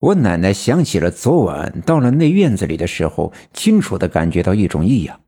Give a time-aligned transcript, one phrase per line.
[0.00, 5.20] 我奶奶想起了昨晚到了那院子里的时候，清楚的感觉到一种异样，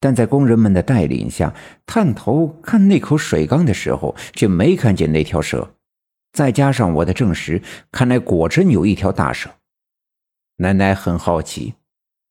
[0.00, 1.54] 但在工人们的带领下，
[1.86, 5.74] 探头看那口水缸的时候，却没看见那条蛇。
[6.34, 9.48] 再加上我的证实，看来果真有一条大蛇。
[10.56, 11.72] 奶奶很好奇，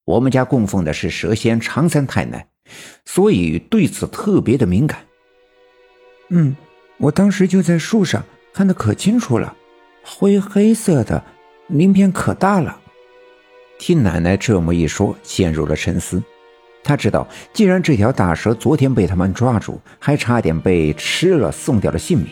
[0.05, 2.48] 我们家供奉的是蛇仙常三太奶，
[3.05, 5.00] 所以对此特别的敏感。
[6.29, 6.55] 嗯，
[6.98, 8.23] 我当时就在树上
[8.54, 9.55] 看得可清楚了，
[10.04, 11.23] 灰黑色的。
[11.68, 12.79] 鳞片可大了，
[13.78, 16.24] 听奶奶这么一说，陷入了沉思。
[16.82, 22.27] 他知道，既然这条大蛇昨天被他们抓住，还差点被吃了，送掉了性命，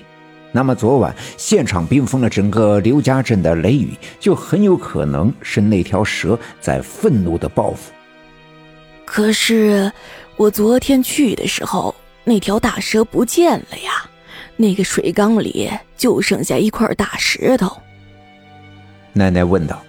[0.53, 3.89] 那么昨晚现场冰封了整个刘家镇的雷雨，
[4.21, 7.91] 就很有可能是那条蛇在愤怒的报复。
[9.03, 9.91] 可是，
[10.37, 14.09] 我昨天去的时候，那条大蛇不见了呀，
[14.55, 17.81] 那个水缸里就剩下一块大石头。
[19.17, 19.81] 奶奶问道：“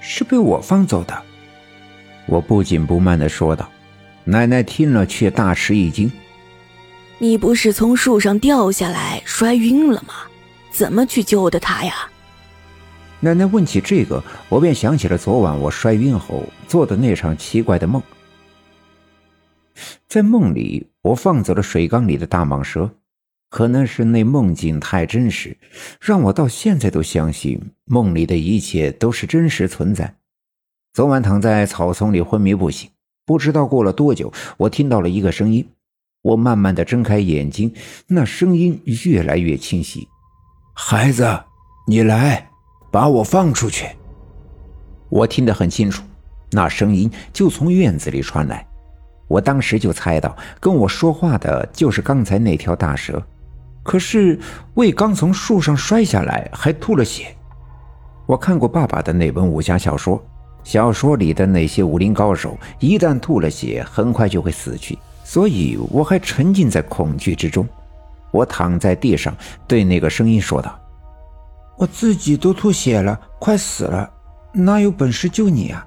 [0.00, 1.22] 是被我放走的？”
[2.24, 3.68] 我不紧不慢的说道。
[4.24, 6.10] 奶奶听了却大吃一惊
[7.18, 10.14] ：“你不是从树上掉下来摔晕了吗？
[10.70, 11.94] 怎么去救的他呀？”
[13.20, 18.02] 奶奶问起这个，我便想起了昨晚我摔晕后做的那场奇怪的梦。
[20.08, 22.90] 在梦里，我放走了水缸里的大蟒蛇。
[23.50, 25.58] 可能是那梦境太真实，
[26.00, 30.14] 让我到现在都相信梦里的一切都是真实存在。
[30.94, 32.88] 昨晚躺在草丛里昏迷不醒，
[33.26, 35.68] 不知道过了多久，我听到了一个声音。
[36.22, 37.74] 我慢慢的睁开眼睛，
[38.06, 40.06] 那声音越来越清晰
[40.74, 41.40] ：“孩子，
[41.86, 42.50] 你来，
[42.92, 43.86] 把我放出去。”
[45.10, 46.04] 我听得很清楚，
[46.52, 48.64] 那声音就从院子里传来。
[49.26, 53.20] 我当时就猜到，跟我说话的就是刚才那条大蛇。
[53.82, 54.38] 可是
[54.74, 57.34] 魏刚从树上摔下来，还吐了血。
[58.26, 60.22] 我看过爸爸的那本武侠小说，
[60.62, 67.66] 小说里的那些武林高手一旦吐了血，很快就会死去，所以我还沉浸在恐惧之中。
[68.30, 69.34] 我躺在地上，
[69.66, 70.78] 对那个声音说道
[71.76, 74.08] ：“我自己都吐血了，快死了，
[74.52, 75.84] 哪有本事救你啊？”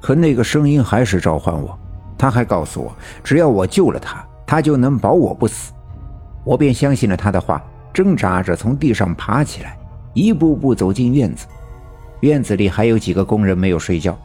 [0.00, 1.76] 可那个声音还是召唤我，
[2.16, 2.94] 他还告诉我，
[3.24, 5.72] 只要我救了他，他就能保我不死。
[6.44, 9.78] 我便相信了他的话，挣扎着从地上爬起来，
[10.14, 11.46] 一步步走进院子。
[12.20, 14.16] 院子里还有几个工人没有睡觉，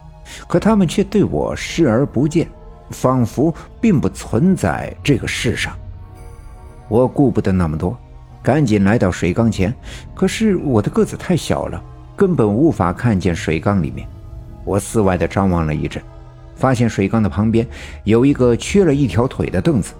[0.46, 2.48] 可他们却对我视而不见，
[2.90, 5.76] 仿佛并不存在这个世上。
[6.88, 7.96] 我顾不得那么多，
[8.42, 9.74] 赶紧来到水缸前。
[10.14, 11.82] 可是我的个子太小了，
[12.16, 14.08] 根本无法看见水缸里面。
[14.64, 16.02] 我四外的张望了一阵，
[16.56, 17.66] 发现水缸的旁边
[18.04, 19.94] 有一个缺了一条腿的凳子。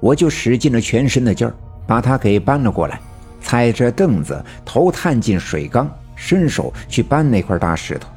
[0.00, 1.54] 我就使尽了全身的劲儿，
[1.86, 3.00] 把它给搬了过来，
[3.40, 8.08] 踩着凳子，头探进水缸，伸手去搬那块大石头。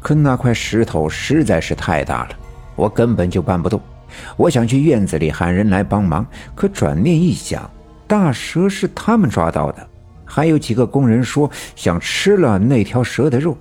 [0.00, 2.30] 可那块石头实在是太大了，
[2.74, 3.80] 我根本就搬不动。
[4.36, 7.70] 我想去院子里喊人来帮忙，可转念一想，
[8.06, 9.86] 大蛇是他们抓到的，
[10.24, 13.56] 还有几个工人说想吃了那条蛇的肉，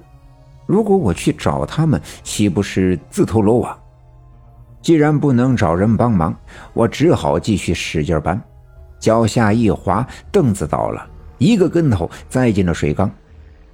[0.65, 3.77] 如果我去找他们，岂不是自投罗网？
[4.81, 6.35] 既然不能找人帮忙，
[6.73, 8.41] 我只好继续使劲搬。
[8.99, 11.07] 脚下一滑，凳子倒了，
[11.37, 13.09] 一个跟头栽进了水缸。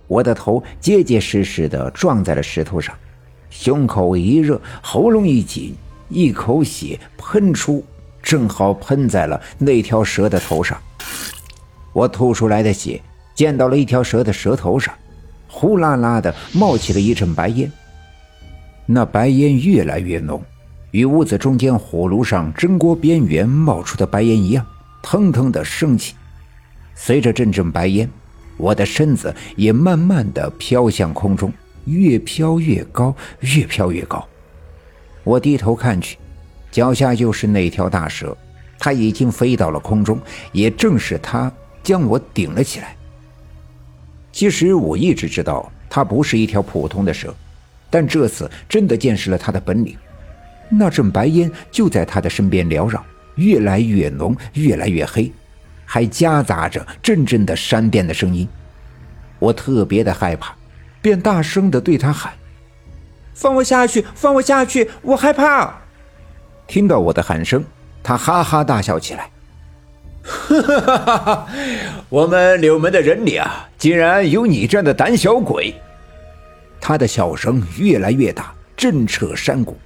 [0.08, 2.96] 我的头结结实实的撞在了石头上，
[3.50, 5.76] 胸口一热，喉咙一紧，
[6.10, 7.84] 一口血喷出，
[8.22, 10.80] 正好喷在了那条蛇的头上。
[11.92, 13.02] 我吐出来的血
[13.34, 14.94] 溅到了一条蛇的舌头上，
[15.48, 17.72] 呼啦啦的冒起了一阵白烟。
[18.86, 20.40] 那白烟越来越浓。
[20.96, 24.66] 与屋子中间火炉上蒸锅边缘冒出的白烟一样，
[25.04, 26.16] 腾腾的升起。
[26.96, 28.10] 随着阵阵白烟，
[28.56, 31.52] 我的身子也慢慢的飘向空中，
[31.84, 34.26] 越飘越高，越飘越高。
[35.26, 36.18] 我低头看去，
[36.72, 38.34] 脚下就是那条大蛇，
[38.80, 40.18] 它已经飞到了空中，
[40.54, 41.52] 也正是它
[41.84, 42.96] 将我顶了起来。
[44.32, 47.36] 其实我一直知道它不是一条普通的蛇，
[47.90, 49.94] 但这次真的见识了它的本领。
[50.70, 53.04] 那阵白烟就在他的身边缭绕，
[53.36, 55.32] 越来越浓，越来越黑，
[55.86, 58.48] 还夹杂着阵阵的闪电的声音。
[59.38, 60.56] 我特别的害怕，
[61.02, 62.34] 便大声的对他喊
[63.36, 64.06] ：“放我下去！
[64.16, 64.90] 放我下去！
[65.02, 65.76] 我害怕！”
[66.68, 67.64] 听到我的喊声，
[68.02, 69.30] 他哈哈大笑起来
[70.24, 71.48] ：“哈哈哈哈！
[72.10, 75.76] 我们柳门的人里啊，竟然有你这样的胆小鬼！”
[76.82, 79.78] 他的笑声越来越大，震彻山谷。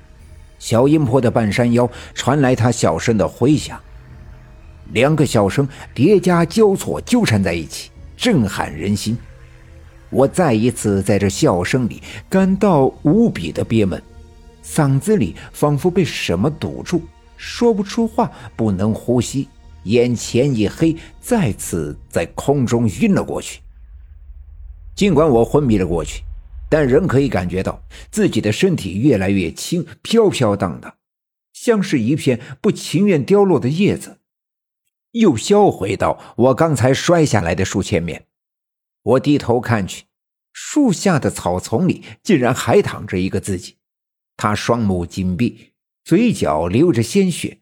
[0.59, 3.79] 小阴坡的半山腰传来他笑声的回响，
[4.91, 9.17] 两个笑声叠加交错纠缠在一起，震撼人心。
[10.11, 14.01] 我再一次在这笑声里感到无比的憋闷，
[14.63, 17.01] 嗓子里仿佛被什么堵住，
[17.37, 19.47] 说不出话，不能呼吸，
[19.83, 23.61] 眼前一黑，再次在空中晕了过去。
[24.95, 26.23] 尽管我昏迷了过去，
[26.69, 30.95] 但仍可以感觉到自己的身体越来越轻，飘飘荡荡，
[31.51, 34.19] 像是一片不情愿凋落的叶子。
[35.13, 38.27] 又飘回到我刚才摔下来的树前面。
[39.01, 40.05] 我低头看去，
[40.53, 43.77] 树下的草丛里竟然还躺着一个自己。
[44.37, 45.71] 他双目紧闭，
[46.03, 47.59] 嘴角流着鲜血。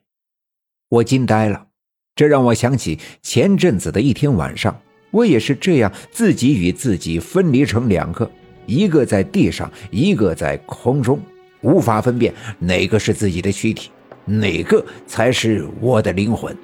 [0.89, 1.67] 我惊呆了，
[2.15, 4.81] 这让我想起前阵子的一天晚上，
[5.11, 8.29] 我也是这样，自己与自己分离成两个，
[8.67, 11.19] 一个在地上，一个在空中，
[11.61, 13.89] 无法分辨哪个是自己的躯体，
[14.25, 16.55] 哪个才是我的灵魂。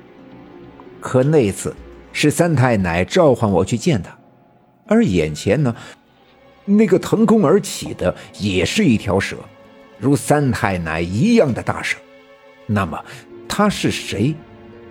[1.01, 1.75] 可那次
[2.11, 4.15] 是三太奶召唤我去见他。
[4.85, 5.75] 而眼前呢，
[6.65, 9.37] 那个腾空而起的也是一条蛇，
[9.97, 11.97] 如三太奶一样的大蛇。
[12.67, 13.03] 那么，
[13.47, 14.35] 他是谁？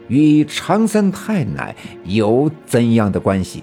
[0.08, 1.74] 与常三太奶
[2.04, 3.62] 有怎样的关系？